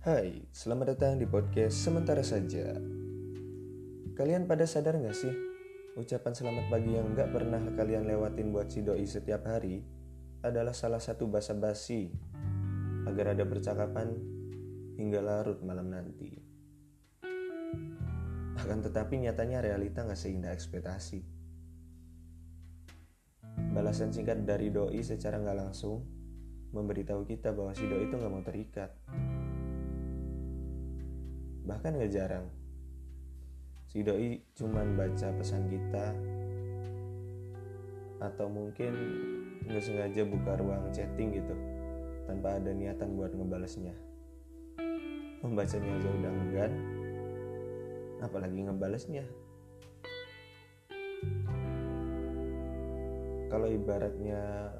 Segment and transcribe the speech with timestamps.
[0.00, 2.72] Hai, selamat datang di podcast Sementara Saja.
[4.16, 5.28] Kalian pada sadar gak sih?
[5.92, 9.84] Ucapan selamat pagi yang gak pernah kalian lewatin buat si doi setiap hari
[10.40, 12.08] adalah salah satu basa basi
[13.04, 14.16] agar ada percakapan
[14.96, 16.32] hingga larut malam nanti.
[18.56, 21.28] Akan tetapi nyatanya realita gak seindah ekspektasi.
[23.76, 26.08] Balasan singkat dari doi secara gak langsung
[26.72, 28.96] memberitahu kita bahwa si doi itu gak mau terikat
[31.64, 32.46] bahkan gak jarang.
[33.90, 36.14] Si doi cuman baca pesan kita.
[38.20, 38.92] Atau mungkin
[39.66, 41.56] nggak sengaja buka ruang chatting gitu.
[42.28, 43.96] Tanpa ada niatan buat ngebalesnya.
[45.42, 46.72] Membacanya aja udah enggan.
[48.22, 49.24] Apalagi ngebalesnya.
[53.50, 54.70] Kalau ibaratnya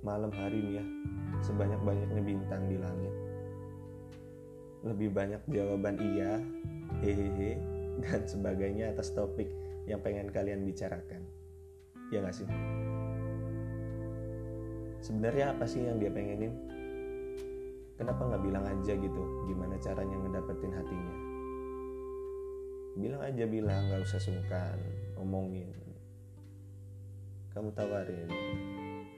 [0.00, 0.84] malam hari nih ya
[1.44, 3.14] sebanyak-banyaknya bintang di langit
[4.86, 6.38] lebih banyak jawaban iya,
[7.02, 7.58] hehehe,
[8.06, 9.50] dan sebagainya atas topik
[9.86, 11.22] yang pengen kalian bicarakan.
[12.14, 12.48] Ya gak sih?
[15.02, 16.54] Sebenarnya apa sih yang dia pengenin?
[17.96, 21.14] Kenapa nggak bilang aja gitu gimana caranya ngedapetin hatinya?
[22.96, 24.76] Bilang aja bilang, nggak usah sungkan,
[25.16, 25.72] omongin.
[27.56, 28.28] Kamu tawarin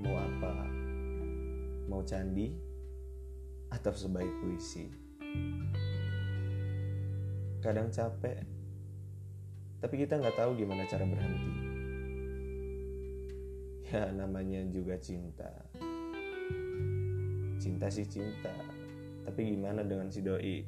[0.00, 0.52] mau apa?
[1.88, 2.52] Mau candi
[3.72, 5.05] atau sebaik puisi?
[7.66, 8.46] Kadang capek,
[9.82, 11.52] tapi kita nggak tahu gimana cara berhenti.
[13.90, 15.50] Ya namanya juga cinta.
[17.58, 18.54] Cinta sih cinta,
[19.26, 20.62] tapi gimana dengan si doi?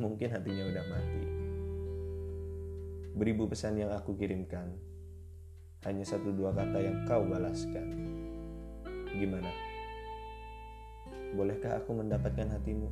[0.00, 1.24] Mungkin hatinya udah mati.
[3.14, 4.74] Beribu pesan yang aku kirimkan,
[5.84, 7.86] hanya satu dua kata yang kau balaskan.
[9.12, 9.52] Gimana?
[11.36, 12.88] Bolehkah aku mendapatkan hatimu?